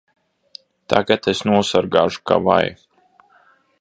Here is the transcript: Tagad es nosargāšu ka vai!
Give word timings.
Tagad 0.93 1.29
es 1.33 1.43
nosargāšu 1.49 2.25
ka 2.33 2.39
vai! 2.49 2.63